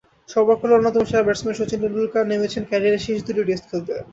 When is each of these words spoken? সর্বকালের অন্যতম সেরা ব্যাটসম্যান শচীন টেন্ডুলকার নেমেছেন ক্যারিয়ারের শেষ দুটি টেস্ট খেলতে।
সর্বকালের 0.29 0.77
অন্যতম 0.77 1.03
সেরা 1.05 1.25
ব্যাটসম্যান 1.25 1.57
শচীন 1.57 1.79
টেন্ডুলকার 1.81 2.29
নেমেছেন 2.31 2.63
ক্যারিয়ারের 2.69 3.05
শেষ 3.05 3.17
দুটি 3.27 3.41
টেস্ট 3.47 3.65
খেলতে। 3.69 3.93